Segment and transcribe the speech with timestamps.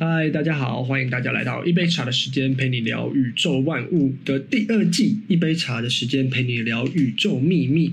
[0.00, 5.18] 嗨，大家好，欢迎大家来到一杯茶的时间，陪你聊宇宙万物的第二季。
[5.26, 7.92] 一杯茶的时间，陪你聊宇宙秘密。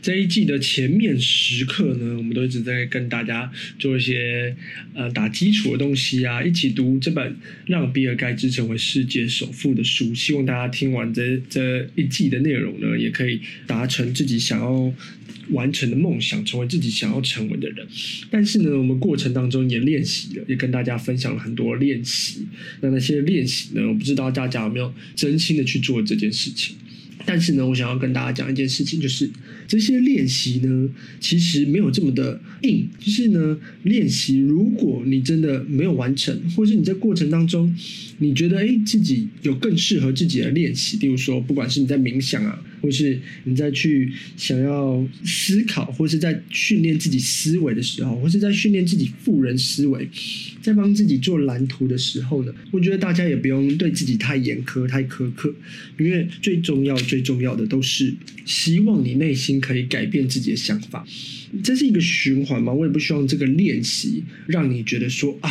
[0.00, 4.56] 这一季的前面时刻呢，我们都一直在跟大家做一些
[4.94, 7.30] 呃打基础的东西啊，一起读这本
[7.66, 10.14] 《让比尔盖茨成为世界首富》的书。
[10.14, 14.90] 希望大家听完这这一季的内容呢，也可以达成自己想要
[15.50, 17.86] 完成的梦想，成为自己想要成为的人。
[18.30, 22.46] 但是呢，我们过程当中也练习了，也跟大家分享了很多练习。
[22.80, 26.76] 那那些练习呢，我不知道大家有没有真心的去做这件事情。
[27.26, 29.28] 但是呢，我想要跟大家讲一件事情，就是
[29.66, 30.88] 这些练习呢，
[31.20, 32.88] 其实没有这么的硬。
[32.98, 37.74] 就是呢，练习如果你真的没有完成，或是你在过程当中，
[38.18, 50.08] 你觉得诶自己有更适合自己的练习，例如说不管是你在冥想啊，或是你在去想要思考，或是在训练自己思维的时候，或是在训练自己富人思维，
[50.60, 55.54] 在帮自己做蓝图的时候呢，我觉得大家也不用对自己太严苛、太苛刻，
[56.00, 57.22] 因为最重要最。
[57.28, 58.14] 重要的都是
[58.46, 61.06] 希望你内心可以改变自己的想法，
[61.62, 62.72] 这是一个循环嘛。
[62.72, 65.50] 我也不希望这个练习让你觉得说啊，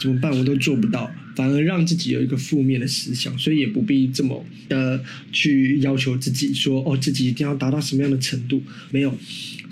[0.00, 0.30] 怎么办？
[0.30, 3.36] 我都做不到，反而让自己有一个负面的思想。
[3.38, 8.62] 所以也不必这么的去要求自己说哦，自己一定要达到什么样的程度？
[8.90, 9.16] 没有。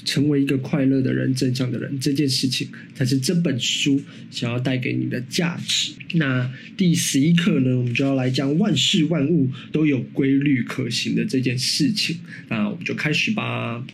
[0.03, 5.93] 成为一个快乐的人、正向的人，这件事情才是这本书想要带给你的价值。
[6.15, 12.17] 那第十一课呢，我们就要来讲万事万物都有规律可行的这件事情。
[12.49, 13.85] 那我们就开始吧。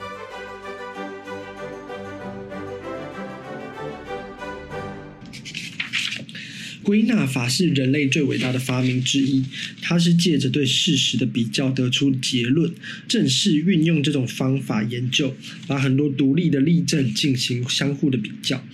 [6.86, 9.44] 归纳法是人类最伟大的发明之一，
[9.82, 12.72] 它是借着对事实的比较得出结论，
[13.08, 18.64] 正是运用这种方法研究，把很多独立的例证进行相互的比较，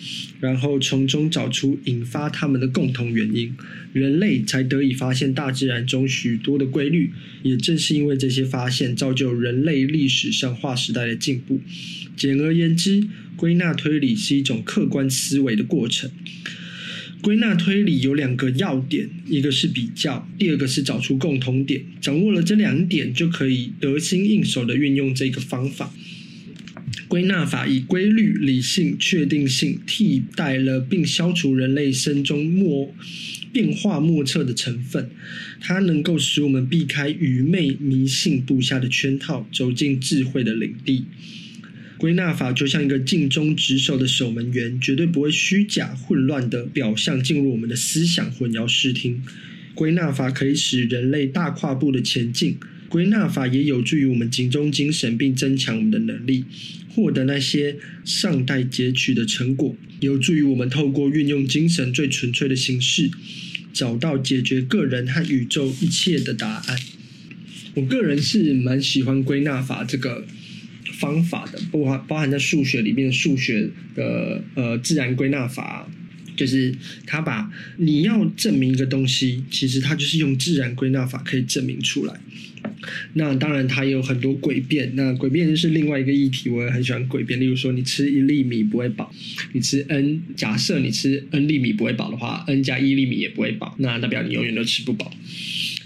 [0.40, 3.56] 然后从中找出引发它们的共同原因，
[3.94, 7.12] 人类才得以发现大自然中许多的规律。
[7.42, 11.62] 也正是因为这些发现，造就人类历史上划时代的进步。
[12.14, 13.06] 简而言之，
[13.36, 16.11] 归纳推理是一种客观思维的过程。
[17.22, 21.80] 归纳推理有两个要点，一个是比较，第二个是找出共同点。
[22.00, 25.94] 掌握了这两点，就可以得心应手地运用这个方法。
[27.06, 32.92] 归纳法以规律、理性、确定性替代了，并消除人类生中莫
[33.52, 35.08] 变化莫测的成分。
[35.60, 41.04] 它能够使我们避开愚昧迷信布下的圈套，走进智慧的领地。
[42.02, 49.23] 归纳法就像一个尽忠职守的守门员，绝对不会虚假混乱的表象进入我们的思想，混淆视听。
[49.73, 52.57] 归纳法可以使人类大跨步的前进，
[52.89, 56.45] 归纳法也有助于我们集中精神，并增强我们的能力，
[56.89, 63.13] 获得那些尚待截取的成果，有助于我们透过运用精神最纯粹的形式，
[63.73, 66.77] 找到解决个人和宇宙一切的答案。
[67.74, 70.27] 我个人是蛮喜欢归纳法这个。
[70.92, 75.89] 方法的，包含包含在数学里面，数学的呃自然归纳法，
[76.36, 76.75] 就是
[77.07, 82.14] 他把你要证明一个东西，其实他就是用自然归纳法可以证明出来。
[83.14, 87.41] 那当然，它也有很多诡辩，那诡辩就是另外一个议题，我也很喜欢诡辩。
[87.41, 89.13] 例如说，你吃一粒米不会饱，
[89.52, 95.13] 你吃 n，假设你吃 n 粒米不会饱的话，n 加一粒米也不会饱，那代表你永远都吃不饱。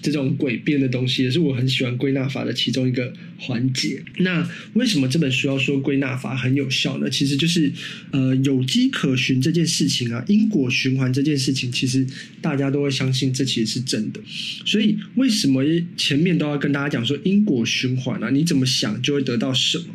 [0.03, 4.03] 这种诡辩的东西也是我很喜欢归纳法的其中一个环节。
[4.19, 7.09] 那为什么这本书要说归纳法很有效呢？
[7.11, 7.73] 其实就是
[8.11, 12.07] 呃有迹可循这件事情啊，因果循环这件事情，其实
[12.41, 14.21] 大家都会相信这其实是真的。
[14.65, 15.63] 所以为什么
[15.97, 18.31] 前面都要跟大家讲说因果循环啊？
[18.31, 19.87] 你怎么想就会得到什么？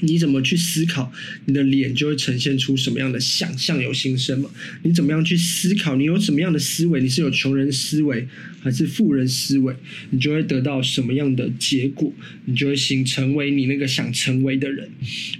[0.00, 1.12] 你怎么去思考，
[1.46, 4.50] 你的脸就会呈现出什么样的想象有心生嘛？
[4.82, 5.94] 你怎么样去思考？
[5.94, 7.00] 你有什么样的思维？
[7.00, 8.26] 你是有穷人思维
[8.60, 9.74] 还是富人思维？
[10.10, 12.12] 你就会得到什么样的结果？
[12.46, 14.90] 你就会形成为你那个想成为的人。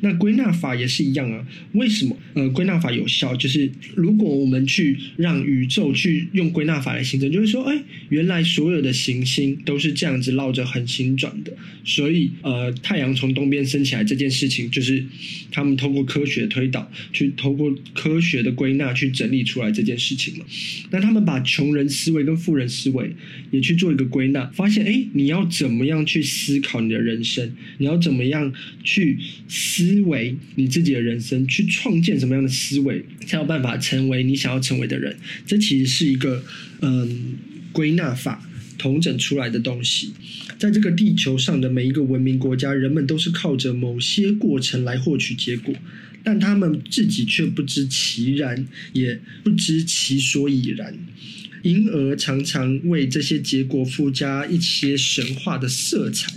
[0.01, 1.47] 那归纳法也是一样啊。
[1.73, 2.17] 为什么？
[2.35, 11.53] 呃，归纳法有效，就是如果我们去让宇宙去用归纳法来形成，就是说，哎，原来所有的行星都是这样子绕着恒星转的，
[11.85, 14.71] 所以呃，太阳从东边升起来这件事情。
[14.71, 15.05] 就是
[15.51, 20.45] 他们通过科学推导，去通过科学的归纳去整理出来这件事情嘛。
[20.91, 23.11] 那他们把穷人思维跟富人思维
[23.51, 27.32] 也去做一个归纳，发现哎，你要怎么样去思考你的人生？
[27.79, 28.53] 你要怎么样
[28.83, 29.19] 去
[29.49, 31.47] 思维你自己的人生？
[31.47, 35.17] 去创建什么样的思维，才有办法成为你想要成为的人？
[35.47, 36.45] 这其实是一个
[36.81, 37.35] 嗯
[37.73, 38.49] 归纳法。
[38.79, 40.13] 统整出来的东西，
[40.59, 45.73] 在这个地球上的每一个文明国家，人们都是靠着某些过程来获取结果，
[46.25, 50.99] 但他们自己却不知其然，也不知其所以然，
[51.63, 56.33] 因而常常为这些结果附加一些神话的色彩。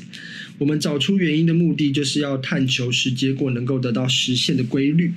[0.57, 5.13] 我们找出原因的目的，就是要探求使结果能够得到实现的规律。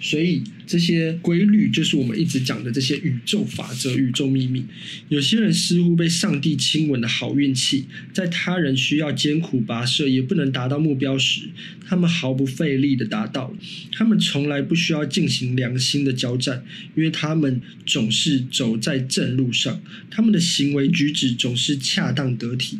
[0.00, 4.64] 所以这些规律就是我们一直讲的这些宇宙法则、宇宙秘密。
[5.08, 11.48] 有些人似乎被上帝亲吻的好运气，在他人需要艰苦跋涉也不能达到目标时，
[11.84, 13.52] 他们毫不费力地达到。
[13.92, 16.64] 他们从来不需要进行良心的交战，
[16.94, 19.82] 因为他们总是走在正路上。
[20.08, 22.78] 他们的行为举止总是恰当得体。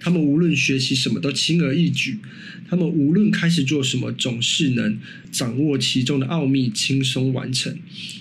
[0.00, 2.18] 他们无论学习什么都轻而易举，
[2.68, 4.98] 他们无论开始做什么总是能
[5.32, 7.76] 掌握其中的奥秘，轻松完成。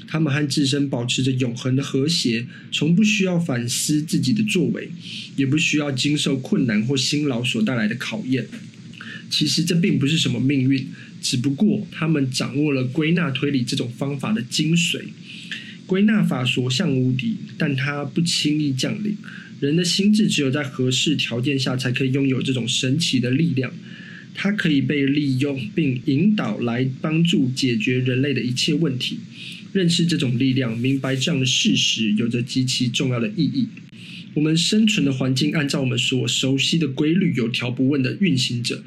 [0.08, 4.90] 他们和自身保持着永恒的和谐，从不需要反思自己的作为，
[5.36, 8.48] 也不需要经受困难或辛劳所带来的考验。
[9.30, 10.88] 其实这并不是什么命运，
[11.22, 15.02] 只不过他们掌握了归纳推理这种方法的精髓。
[15.86, 19.16] 归纳法所向无敌，但它不轻易降临。
[19.60, 23.74] 人的心智只有在合适条件下，才可以拥有这种神奇的力量。
[24.36, 29.18] 它可以被利用并引导来帮助解决人类的一切问题。
[29.74, 33.68] 认识这种力量，明白这样的事实，有着极其重要的意义。
[34.36, 38.84] 我们生存的环境按照我们所熟悉的规律，有条不紊地运行着。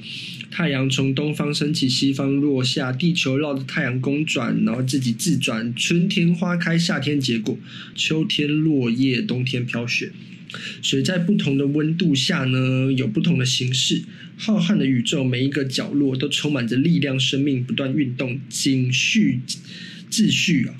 [0.50, 5.72] 太阳从东方升起，西方落下，地球绕着太阳公转，然后自己自转。
[5.74, 7.56] 春天花开，夏天结果，
[7.94, 10.10] 秋天落叶，冬天飘雪。
[10.82, 14.02] 水在不同的温度下呢，有不同的形式。
[14.36, 19.40] 浩瀚的宇宙，每一个角落都充满着力量，生命不断运动，紧续
[20.10, 20.74] 秩序啊，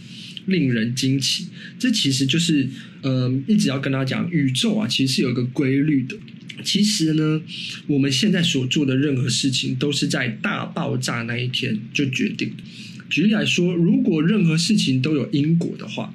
[0.47, 1.47] 令人惊奇。
[1.79, 2.69] 这其实就是，
[3.03, 6.17] 呃，一直要跟大家讲，宇宙啊，其实是有一个规律的。
[6.63, 7.43] 其实呢，
[7.87, 12.53] 我们现在所做的任何事情，都是在大爆炸那一天就决定。
[13.09, 16.15] 举例来说，如果任何事情都有因果的话，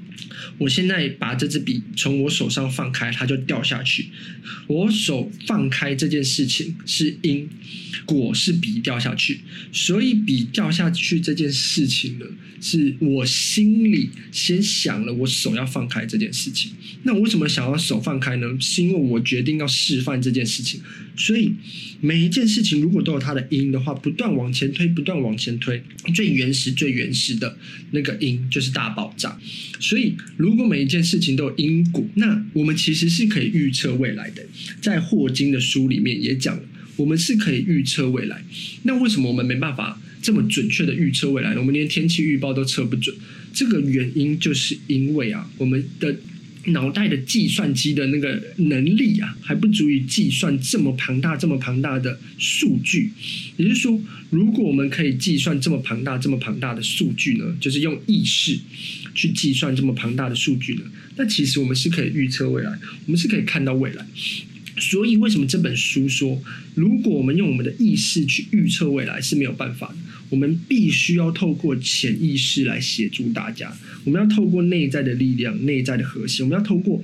[0.57, 4.07] 我现在把这支笔从我手上放开，它就掉下去。
[4.67, 7.47] 我手放开这件事情是因，
[8.05, 9.41] 果是笔掉下去，
[9.71, 12.25] 所以笔掉下去这件事情呢，
[12.61, 16.71] 是我心里先想了，我手要放开这件事情。
[17.03, 18.47] 那我为什么想要手放开呢？
[18.59, 20.81] 是因为我决定要示范这件事情。
[21.17, 21.53] 所以
[22.01, 25.81] 每一件事情如果都有它的因的话，不断往前推，不断往前推，
[26.13, 27.57] 最原始、最原始的
[27.91, 29.39] 那个因就是大爆炸。
[29.79, 30.15] 所以
[30.45, 34.45] 如果每一件事情都有因果，那我们其实是可以预测未来的。
[34.79, 36.59] 在霍金的书里面也讲，
[36.97, 38.43] 我们是可以预测未来。
[38.83, 41.59] 那为什么我们没办法这么准确的预测未来呢？
[41.59, 43.15] 我们连天气预报都测不准。
[43.51, 46.15] 这个原因就是因为啊，我们的。
[46.65, 53.11] 脑袋的计算机的那个能力啊，还不足以计算这么庞大、这么庞大的数据。
[53.57, 58.57] 也就是说，如果我们可以计算这么庞大、这么庞大的数据呢，就是用意识
[59.13, 60.81] 去计算这么庞大的数据呢，
[61.17, 62.71] 那其实我们是可以预测未来，
[63.05, 64.05] 我们是可以看到未来。
[64.77, 66.41] 所以，为什么这本书说，
[66.73, 69.95] 如果我们用我们的意识去预测未来是没有办法的？
[70.29, 73.71] 我们必须要透过潜意识来协助大家。
[74.03, 77.03] 我们要透过内在的力量、内在的核心，我们要透过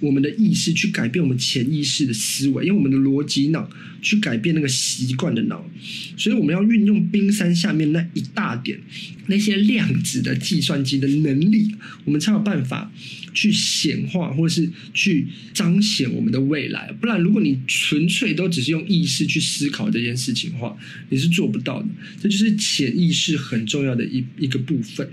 [0.00, 3.70] 我们的意识去改变我们潜意识的思维，用我们的逻辑脑
[4.02, 5.68] 去改变那个习惯的脑。
[6.16, 8.78] 所以，我们要运用冰山下面那一大点
[9.26, 11.74] 那些量子的计算机的能力，
[12.04, 12.90] 我们才有办法。
[13.32, 16.92] 去显化，或是去彰显我们的未来。
[17.00, 20.76] 不然，如果你纯粹都只是用意识去思考这件事情的话，
[21.08, 21.88] 你是做不到的。
[22.20, 25.08] 这就是潜意识很重要的一一个部分。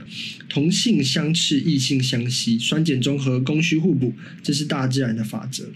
[0.49, 5.69] 同性相斥，异性相吸，酸碱中和，供需互补，这是大自然的法则。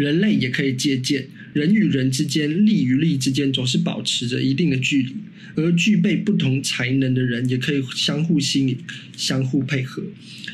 [0.00, 5.14] 人类也可以借鉴，人与人之间，力与力之间，总是保持着一定的距离。
[5.56, 8.78] 而具备不同才能的人，也可以相互吸引、
[9.14, 10.02] 相互配合。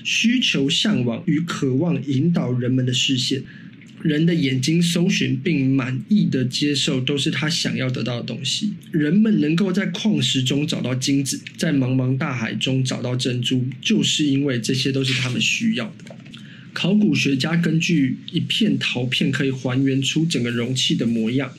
[0.02, 3.40] 需求、向往与渴望引导人们的视线。
[4.02, 8.72] 人的眼睛搜寻并满意的接受，都是他想要得到的东西。
[8.90, 16.16] 人们能够在矿石中找到金子，在茫茫大海中找到珍珠，就是因为这些都是他们需要的。
[16.76, 21.50] 考古学家根据一片陶片，可以还原出整个容器的模样。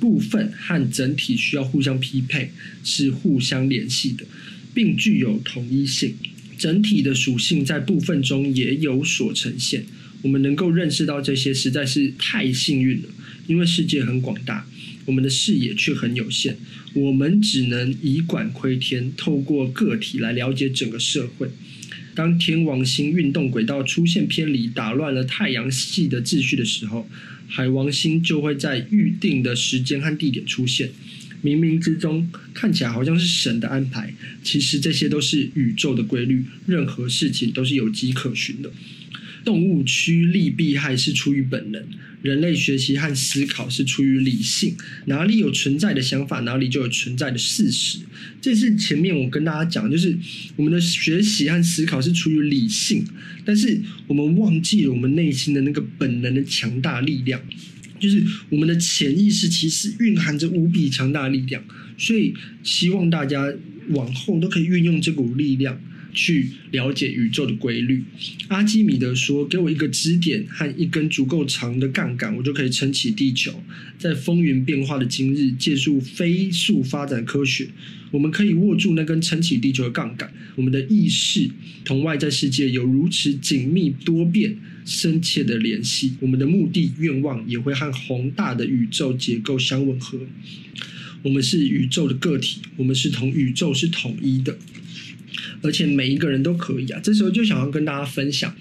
[0.00, 2.50] 部分和整体需要互相匹配，
[2.82, 4.26] 是互相联系的，
[4.74, 6.16] 并具有统一性。
[6.58, 9.84] 整体的属性在部分中也有所呈现。
[10.22, 13.08] 我们能够认识到这些，实在是太幸运了。
[13.46, 14.66] 因为世界很广大，
[15.04, 16.56] 我们的视野却很有限。
[16.92, 21.48] 我们只能以管窥天，透过个体来了解整个社会。
[22.16, 27.06] 当天王星运动轨道出现偏离，打乱了太阳系的秩序的时候，
[27.46, 30.88] 海王星就会在预定的时间和地点出现。
[31.44, 38.72] 冥冥之中看起来好像是神的安排，其实这些都是宇宙的规律，任何事情都是有迹可循的。
[39.44, 41.84] 动物趋利避害是出于本能，
[42.26, 44.76] 人类学习和思考是出于理性。
[45.04, 48.00] 哪里有存在的想法，哪里就有存在的事实。
[48.40, 50.18] 这是前面我跟大家讲，就是
[50.56, 53.04] 我们的学习和思考是出于理性，
[53.44, 57.40] 但是我们忘记了我们内心的那个本能的强大力量，
[58.00, 61.62] 就是我们的潜意识其实蕴含着无比强大力量。
[61.96, 63.52] 所以希望大家
[63.90, 65.80] 往后都可以运用这股力量。
[66.16, 68.02] 去了解宇宙的规律。
[68.48, 73.62] 阿基米德说：“给我一个支点和一根足够长的杠杆，我就可以撑起地球。”
[73.98, 77.68] 在风云变化的今日，借助飞速发展科学，
[78.10, 80.32] 我们可以握住那根撑起地球的杠杆。
[80.54, 81.50] 我们的意识
[81.84, 90.18] 同外在世界有如此紧密、多变、深切的联系，我们的目的、愿望也会和宏大的宇宙结构相吻合。
[91.22, 94.56] 我们是宇宙的个体，我们是同宇宙是统一的。
[95.62, 97.00] 而且每一个人都可以啊！
[97.02, 98.54] 这时候就想要跟大家分享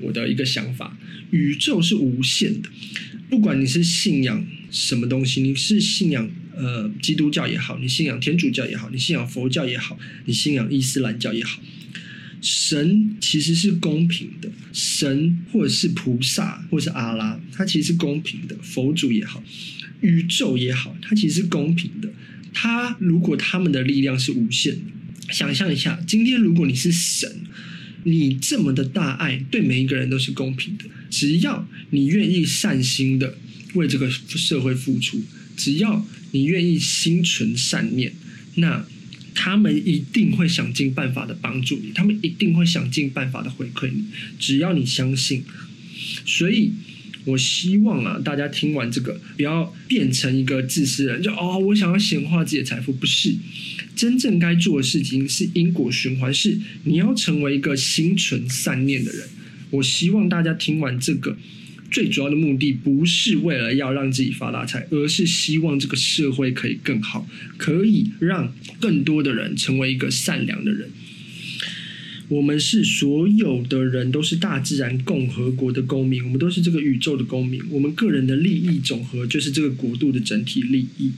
[0.00, 0.96] 我的一个想法：
[1.30, 2.68] 宇宙是无限的，
[3.28, 11.62] 不管你是信仰什么东西，你是信仰呃基督教也好，你信仰天主教也好，你信仰佛教也好，你信仰伊斯兰教也好，
[12.40, 14.50] 神其实是公平的。
[14.72, 18.56] 神或者是菩萨或者是阿拉，他其实是公平的。
[18.62, 19.42] 佛祖也好，
[20.00, 22.08] 宇宙也好，它其实是公平的。
[22.52, 24.80] 他如果他们的力量是无限的。
[25.30, 27.42] 想象一下，今天如果你是神，
[28.04, 30.84] 你这么的大爱，对每一个人都是公平的。
[31.08, 33.36] 只要你愿意善心的
[33.74, 35.22] 为这个社会付出，
[35.56, 38.12] 只要你愿意心存善念，
[38.56, 38.84] 那
[39.34, 44.04] 他们一定会想尽办法的帮助你，他们一定会想尽办法的回馈你。
[44.38, 45.44] 只要你相信，
[46.26, 46.72] 所以。
[47.26, 53.36] 我希望啊，大家听完这个，不要变成一个自私人，就哦，我想要显化自己的财富，不是。
[53.94, 59.28] 真正该做的事情是因果循环，是你要成为一个心存善念的人。
[59.70, 61.36] 我希望大家听完这个，
[61.90, 70.90] 最主要的目的不是为了要让自己发大财，而是希望这个社会可以更好，可以让更多的人成为一个善良的人。
[72.28, 77.60] 我们是所有的人都是大自然共和国的公民，我们都是这个宇宙的公民。
[77.70, 81.10] 我们个人的利益总和就是这个国度的整体利益。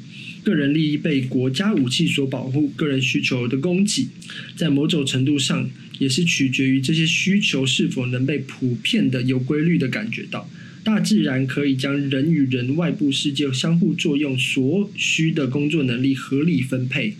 [0.42, 4.08] 个人利益被国家武器所保护，个人需求的供给，
[4.56, 10.50] 在某种程度上也是取决于这些需求是否能被普遍的有规律的感觉到。
[10.84, 17.14] 大自然可以将人与人外部世界相互作用所需的工作能力合理分配，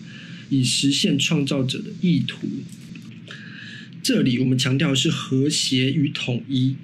[0.49, 2.49] 以实现创造者的意图。
[4.01, 6.75] 这里我们强调是和谐与统一，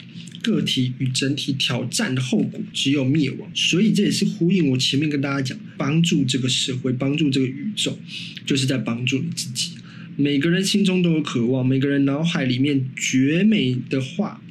[0.41, 3.49] 个体与整体挑战的后果只有灭亡。
[3.53, 7.97] 所以这也是呼应我前面跟大家讲，帮助这个社会，帮助这个宇宙，
[8.45, 9.71] 就是在帮助你自己。
[10.15, 14.41] 每个人心中都有渴望，每个人脑海里面绝美的画。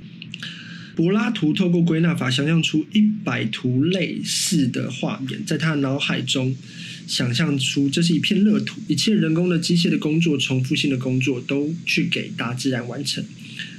[0.96, 6.56] 柏拉图透过归纳法想象出一百图类似的画面，在他脑海中。
[7.06, 13.24] 想象出这是一片乐土，一切人工的、机械的工作、重复性的工作都去给大自然完成。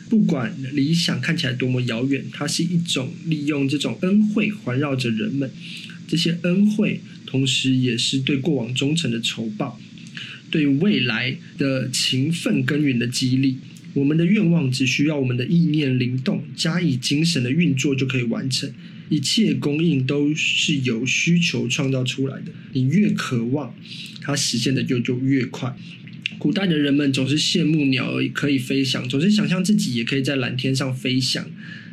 [0.09, 5.51] 不管理想看起来多么遥远，它是一种利用这种恩惠环绕着人们。
[6.07, 9.79] 这些恩惠同时也是对过往忠诚的酬报，
[10.49, 13.57] 对未来的勤奋耕耘的激励。
[13.93, 18.71] 我们的愿望只需要我们的意念灵动，加以精神的运作就可以完成。
[19.09, 22.51] 一切供应都是由需求创造出来的。
[22.73, 23.75] 你越渴望，
[24.21, 25.75] 它实现的就就越快。
[26.39, 31.45] 古代的人们总是羡慕鸟儿可以飞翔，总是想象自己也可以在蓝天上飞翔。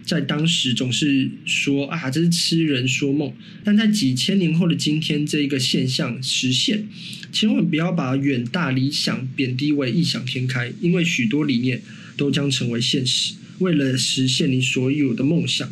[0.04, 3.34] 在当时总是说啊，这是痴人说梦。
[3.64, 6.86] 但在几千年后的今天，这一个现象实现。
[7.32, 11.82] 千万不要把远大理想贬低为异想天开，因为许多理念
[12.16, 13.34] 都将成为现实。
[13.58, 15.68] 为了实现你所有的梦想，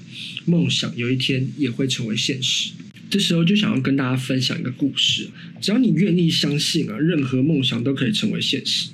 [0.46, 2.72] 梦想有一天也会成为现实。
[3.14, 5.28] 这时候就想要跟大家分享一个故事。
[5.60, 8.88] 只要你愿意相信啊，任何梦想都可以成为现实。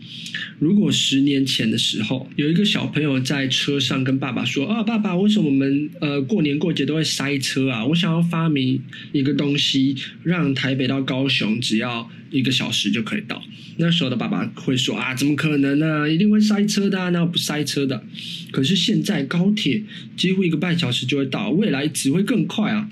[0.60, 7.86] 如果十年前的时候，有一个小朋友在车上跟爸爸说：“啊，爸爸，为什么我们呃过年过节都会塞车啊？
[7.86, 8.78] 我想要发明
[9.12, 13.42] 一个东西，让台北到高雄只要一个小时就可以到。”
[13.78, 16.06] 那时候的爸爸会说：“啊，怎么可能呢？
[16.12, 18.04] 一定会塞车的啊，那不塞车的。”
[18.52, 19.82] 可是现在高铁
[20.14, 22.90] 几乎一个半小时就会到，未来只会更快啊！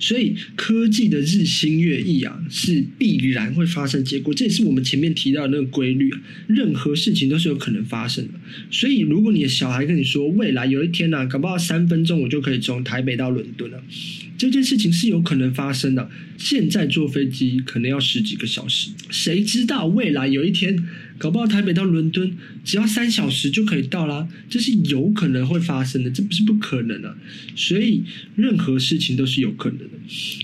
[0.00, 4.34] 所以科技的日新月异啊，是必然会发生结果。
[4.34, 8.34] 这也是我们前面提到的那个规律啊，任何事情都是有可能发生的。
[8.70, 13.82] 所以如果你的小孩跟你说，未来有一天呢，搞不好三分钟我就可以从台北到伦敦了。
[14.40, 16.10] 这件事情是有可能发生的。
[16.38, 20.82] 现在坐飞机可能要十几个小时，谁知道未来有一天，
[21.18, 27.14] 搞不好台北到伦敦只要三小时就可以到啦，这是有可能会发生的，这不是不可能的。
[27.54, 28.02] 所以
[28.34, 29.90] 任何事情都是有可能的。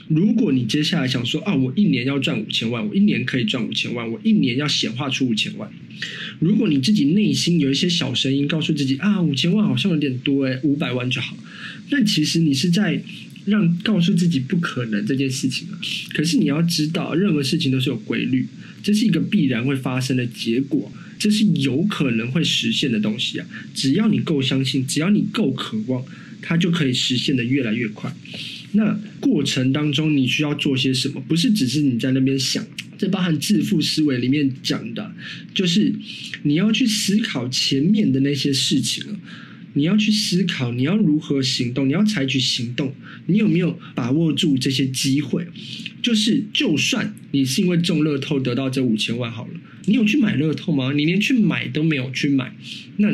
[0.09, 5.71] 如果你接下来想说啊，我一年要赚五千万，我一年可以赚五千万，我一年要显化出五千万。
[6.39, 11.35] 如果你自己内心有一些小声音告诉自己啊，五千万好像有点多诶，五百万就好，
[11.89, 13.03] 那其实你是在
[13.47, 15.79] 让告诉自己不可能这件事情啊。
[16.13, 18.47] 可是你要知道，任何事情都是有规律，
[18.83, 23.47] 这是一个必然会发生的结果，这是有可能会实现的东西啊。
[23.75, 26.05] 只要你够相信，只要你够渴望，
[26.43, 28.15] 它就可以实现的越来越快。
[28.73, 31.21] 那过程当中你需要做些什么？
[31.27, 32.63] 不是只是你在那边想。
[32.99, 35.15] 这包含致富思维里面讲的，
[35.53, 35.93] 就是
[36.45, 39.21] 你要去思考前面的那些事情了，
[39.77, 42.95] 你要去思考你要如何行动，你要采取行动，
[43.27, 45.47] 你有没有把握住这些机会？
[46.03, 49.53] 就是就算你是因为中乐透得到这五千万好了，
[49.85, 50.93] 你有去买乐透吗？
[50.93, 52.57] 你连去买都没有去买，
[52.97, 53.09] 那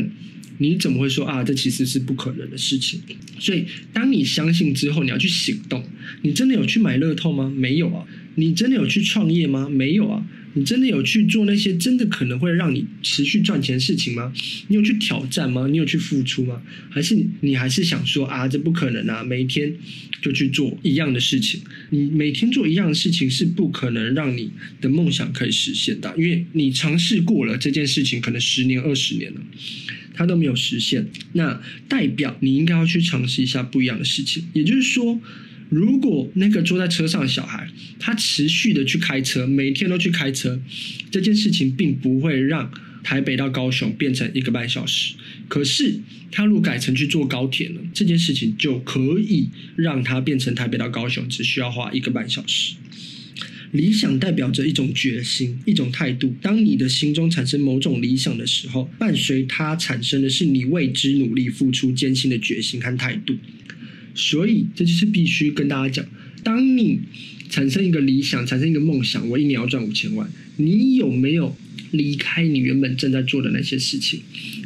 [0.59, 1.43] 你怎么会说啊？
[1.43, 3.01] 这其实是不可能的事情。
[3.41, 5.85] 所以当你相信之后，你要去行动。
[6.23, 7.53] 你真的有去买乐透吗？
[7.57, 8.07] 没有啊。
[8.37, 9.69] 你真的有去创业吗？
[9.69, 10.25] 没有啊。
[10.55, 14.33] 你真的有去做那些真的可能会让你持续赚钱的事情吗？
[14.69, 15.67] 你有去挑战吗？
[15.67, 16.63] 你有去付出吗？
[16.91, 19.73] 还是你还是想说啊，这不可能啊，每一天
[20.21, 21.61] 就去做一样的事情？
[21.91, 29.41] 你每天做一样的事情是不可能让你的梦想可以实现的，因为你尝试过了这件事情，可能十年、二十年了，
[30.15, 31.09] 它都没有实现。
[31.33, 35.21] 那代表你应该要去尝试一下不一样的事情，也就是说。
[35.73, 37.67] 如果那个坐在车上的小孩，
[37.99, 40.61] 他持续的去开车，每天都去开车，
[41.11, 42.71] 这件事情并不会让
[43.03, 45.15] 台北到高雄变成一个半小时。
[45.49, 45.99] 可是
[46.31, 52.75] 他如果改成去坐高铁了，这件事情就可以让他变成台北到高雄只需要花一个半小时。
[53.71, 56.35] 理想代表着一种决心，一种态度。
[56.43, 63.35] 当你的心中产生某种理想的时候，伴随它产生的是你为之努力、付出艰辛的决心和态度。
[64.15, 66.05] 所以，这就是必须跟大家讲：
[66.43, 67.01] 当你
[67.49, 71.57] 产生一个理想，产生一个梦想，我一年要赚五千万，你有没有
[71.91, 74.21] 离开你原本正在做的那些事情？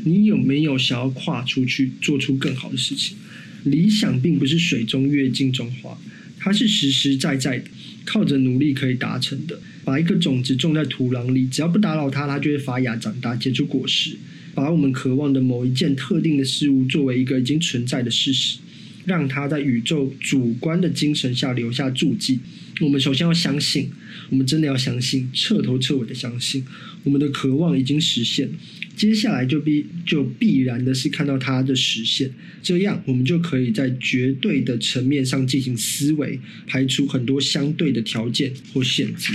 [0.04, 3.16] 你有没有想要跨出去，做出更好的事情？
[3.64, 5.98] 理想并不是水中月、镜中花，
[6.38, 7.64] 它是实实在在的，
[8.04, 9.60] 靠着努力可以达成的。
[9.84, 14.16] 把一个种子种在土壤里，只要不打扰它，它就会发芽、长大、结出果实。
[14.54, 18.58] 把我们渴望的某一件特定的事物，作为一个已经存在的事实。
[19.06, 22.40] 让他在宇宙主观的精神下留下足迹。
[22.80, 23.88] 我们首先要相信，
[24.28, 26.62] 我们真的要相信，彻头彻尾的相信，
[27.04, 28.50] 我们的渴望已经实现。
[28.94, 32.30] 接下来就必就必然的是看到它的实现，
[32.62, 39.32] 这样我们就可以在绝对的层面上进行思维，排除很多相对的条件或限制。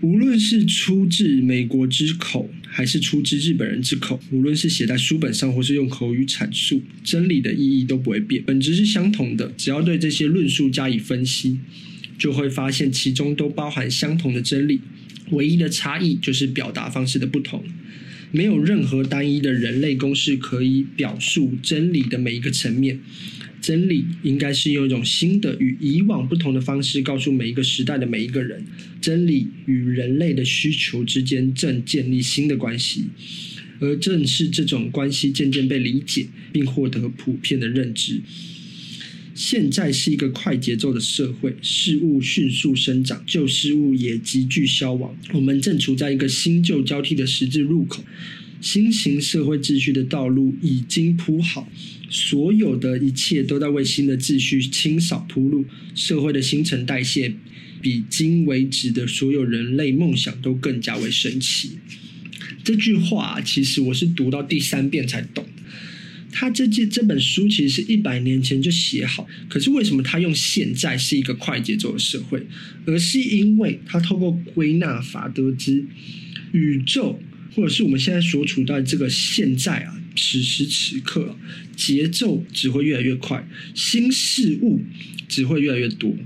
[0.00, 9.52] 无论是出自美国之口，还是出自日本人之口，无论是写在书本上，或是用口语阐述，真理的意义都不会变，本质是相同的。
[9.56, 11.60] 只要对这些论述加以分析，
[12.18, 14.80] 就会发现其中都包含相同的真理，
[15.30, 17.62] 唯一的差异就是表达方式的不同。
[18.32, 22.98] 没有任何单一的人类公式可以表述真理的每一个层面。
[23.60, 28.62] 真理应该是用一种新的、与以往不同的方式，告诉每一个时代的每一个人，
[29.04, 33.04] 真理与人类的需求之间正建立新的关系，
[33.78, 38.22] 而正是这种关系渐渐被理解，并获得普遍的认知。
[39.34, 45.14] 现在是一个快节奏的社会，事物迅速生长，旧事物也急剧消亡。
[45.34, 48.02] 我们正处在一个新旧交替的十字路口，
[48.62, 51.70] 新型社会秩序的道路已经铺好。
[52.08, 57.34] 所有的一切都在为新的秩序清扫铺路，社会的新陈代谢
[57.84, 61.72] 比今为止的所有人类梦想都更加为神奇。
[62.64, 65.44] 这句话其实我是读到第三遍才懂。
[66.32, 72.46] 他这这这本书其实是一百年前就写好，可是为什么他用现在是一个快节奏的社会，
[72.86, 75.84] 而是因为他透过归纳法得知
[76.52, 77.20] 宇宙
[77.54, 80.00] 或者是我们现在所处在这个现在啊。
[80.16, 81.36] 此时此刻，
[81.76, 84.80] 节奏只会越来越快，新事物
[85.28, 86.16] 只会越来越多，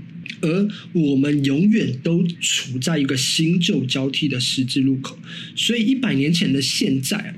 [0.41, 5.17] 而我们永远都处在一个新旧交替的十字路口。
[5.55, 7.35] 所以，一百年前的现在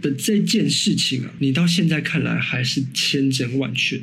[0.00, 4.00] 的这件事情啊，你到现在看来还是千真万确。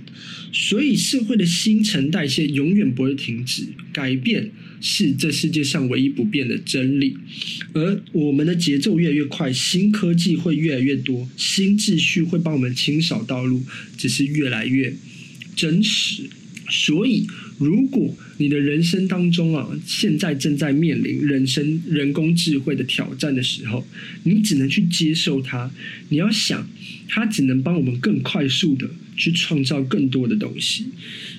[0.51, 4.51] 所以，社会的新陈代谢永远不会停止，改变。
[4.85, 7.15] 是这世界上唯一不变的真理，
[7.71, 13.63] 而我们的节奏越来越快，新科技会越来越多，新秩序会帮我们清扫道路，
[13.97, 14.93] 只是越来越
[15.55, 16.23] 真实，
[16.69, 17.25] 所以，
[17.63, 23.87] 如果你的人生当中啊，现在正在面临人生人工智慧的挑战的时候，
[24.23, 25.71] 你只能去接受它。
[26.09, 26.67] 你要想，
[27.07, 30.85] 它只能帮我们更快速的去创造更多的东西。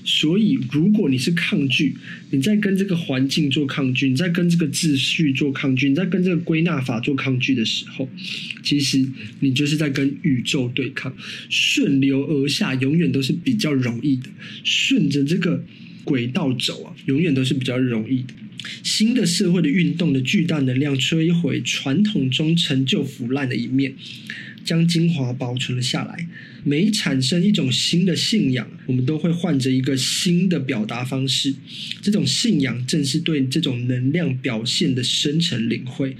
[0.04, 1.96] 所以，如果你是抗拒，
[2.30, 8.08] 你在跟这个环境做抗拒，你在跟这个秩序做抗拒，你在跟这个归纳法做抗拒的时候，
[8.62, 9.04] 其实
[9.40, 11.14] 你就是在跟宇宙对抗。
[11.48, 14.28] 顺流而下，永远都是比较容易的。
[14.62, 15.64] 顺着这个
[16.04, 18.34] 轨道走啊，永远都是比较容易的。
[18.82, 23.94] 新的社会的运动的巨大能量，摧毁传统中陈旧腐烂的一面。
[24.64, 26.26] 将精华保存了下来。
[26.64, 31.54] 每产生一种新的信仰，我们都会换着一个新的表达方式。
[32.00, 36.16] 这种信仰正是对这种能量表现的深层领会，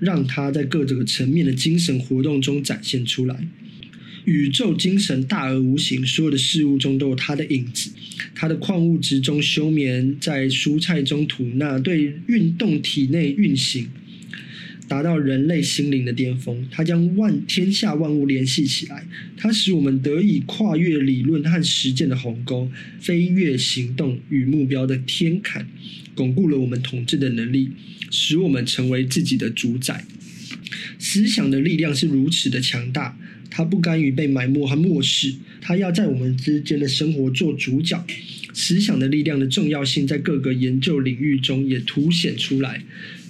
[0.00, 3.46] 让它在各种层面的精神活动中展现出来。
[4.26, 7.90] 宇宙精神大而无形，所有的事物中都有它的影子。
[8.34, 13.88] 它的矿物质中休眠，在蔬菜中吐纳，对运动体内运行。
[14.88, 19.04] 达到人类心灵的巅峰，它将万天下万物联系起来，
[19.36, 25.66] 它使我们得以跨越理论和实践的鸿沟，飞跃行动与目标的天坎，
[26.14, 27.70] 巩固了我们统治的能力，
[28.10, 30.04] 使我们成为自己的主宰。
[30.98, 33.18] 思想的力量是如此的强大，
[33.50, 38.04] 它不甘于被埋没和漠视，它要在我们之间的生活做主角。
[38.52, 42.82] 思想的力量的重要性在各个研究领域中也凸显出来。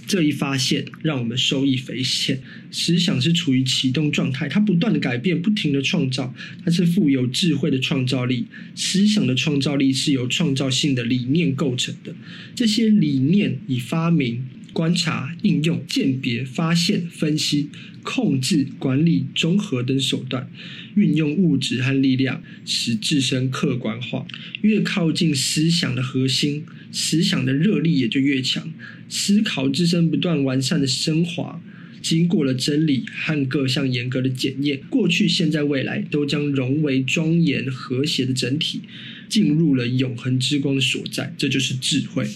[0.07, 2.41] 这一发现让我们受益匪浅。
[2.71, 6.33] 思想是处于启动状态，它不断的改变，不停的创造，
[6.65, 8.47] 它是富有智慧的创造力。
[8.77, 12.15] 思想的创造力是由创造性的理念构成的，
[12.55, 14.45] 这些理念以发明。
[14.77, 17.71] 观察、应用、鉴别、发现、分析、
[18.03, 20.51] 控制、管理、综合等手段，
[20.95, 24.27] 运用物质和力量，使自身客观化。
[24.61, 28.71] 越靠近思想的核心，思想的热力也就越强。
[29.09, 31.59] 思考自身不断完善的升华，
[32.03, 38.83] 经过了真理和各项严格的检验，过去、现在、未来都将融为庄严和谐的整体，
[39.29, 41.35] 进入了永恒之光的所在。
[41.37, 42.29] 这就是智慧。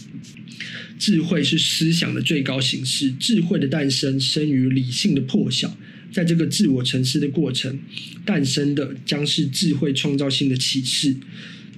[0.98, 5.74] 智慧是思想的最高形式，智慧的诞生生于理性的破晓，
[6.12, 7.78] 在这个自我沉思的过程，
[8.24, 11.16] 诞生的将是智慧创造性的启示。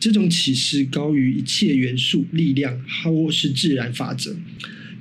[0.01, 4.35] 这种启示高于一切元素、力量或是自然法则。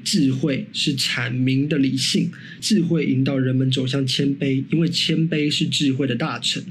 [0.03, 6.63] 智慧是阐明的理性，智慧引导人们走向谦卑，因为谦卑是智慧的大臣。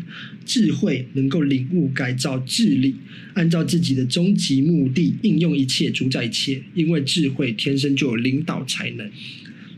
[0.44, 2.96] 智慧能够领悟、改造、治理，
[3.34, 6.60] 按照自己的终极目的应用一切、主宰一切。
[6.74, 9.08] 因为智慧天生就有领导才能，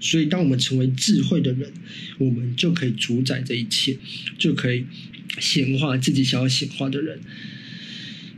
[0.00, 1.70] 所以当我们成为智慧的人，
[2.18, 3.96] 我们就可以主宰这一切，
[4.38, 4.84] 就可以
[5.38, 7.20] 显化自己想要显化的人。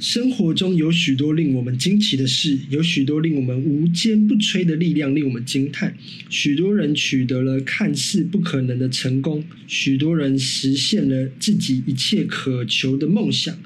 [0.01, 5.97] 生活中有许多令我们惊奇的事，有许多令我们无坚不摧的力量令我们惊叹。
[6.29, 13.57] 许多人取得了看似不可能的成功，许多人实现了自己一切渴求的梦想，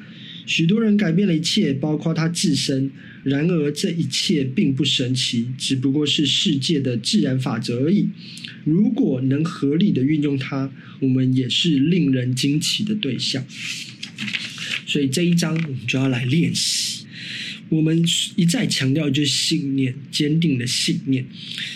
[0.47, 2.91] 许多人改变了一切，包括他自身。
[3.25, 8.09] 然而，这一切并不神奇，只不过是世界的自然法则而已。
[8.65, 13.45] 如果能合理的运用它，我们也是令人惊奇的对象。
[14.89, 17.05] 所以这一章我们就要来练习。
[17.69, 18.03] 我们
[18.37, 21.27] 一再强调就是信念，坚定的信念。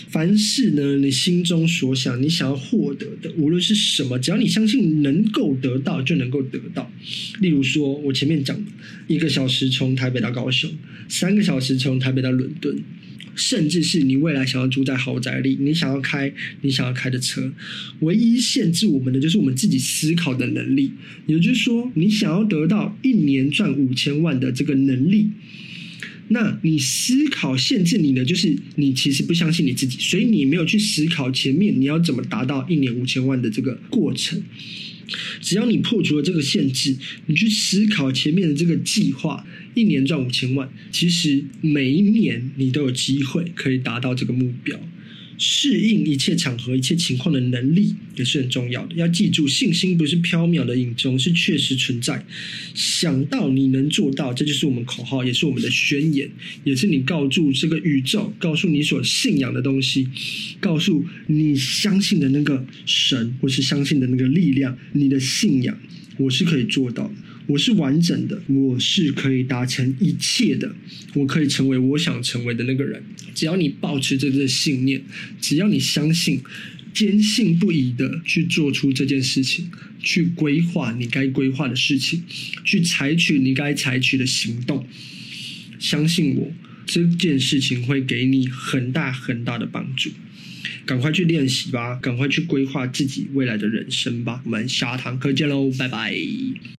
[0.08, 6.90] 凡事呢，你心中所想，你想要获得的，无论是什么，只要你相信能够得到，就能够得到。
[7.40, 8.70] 例如说，我前面讲的，
[9.06, 10.70] 一个小时从台北到高雄，
[11.10, 12.82] 三个小时从台北到伦敦。
[13.34, 17.52] 甚至是你未来想要住在豪宅里，你想要开你想要开的车，
[18.00, 20.92] 唯一限制我们的就是我们自己思考的能力。
[21.26, 25.30] 也就是说，你想要得到一年赚五千万的这个能力，
[26.28, 34.42] 那你思考限制你的就是你其实不相信你自己，所以你没有去思考前面你要怎么达到一年五千万的这个过程。
[35.40, 44.78] 只要你破除了这个限制，你去思考前面的这个计划，一年赚五千万，其实每一年你都有机会可以达到这个目标。
[45.38, 48.94] 适应一切场合、一切情况的能力也是很重要的。
[48.94, 52.24] 要记住，信心不是缥缈的影踪，是确实存在。
[52.74, 56.30] 想到你能做到，这就是我们口号，也是我们的宣言，
[56.64, 60.08] 也是你告诉这个宇宙，告诉你所信仰的东西，
[60.60, 65.76] 告诉你相信的那个神，或是相信的那个力量，你的信仰，
[66.18, 67.14] 我是可以做到的。
[67.46, 70.74] 我是完整的，我是可以达成一切的，
[71.14, 73.02] 我可以成为我想成为的那个人。
[73.34, 75.02] 只要你保持着这个信念，
[75.40, 76.40] 只要你相信，
[76.94, 82.22] 坚信不疑的去做出这件事情，去规划你该规划的事情，
[82.64, 84.86] 去采取你该采取的行动，
[85.78, 86.52] 相信我，
[86.86, 90.10] 这件事情会给你很大很大的帮助。
[90.84, 94.42] 赶快去练习吧，赶快去规划自己未来的人生吧。
[94.44, 96.14] 我们下堂课见喽，拜拜。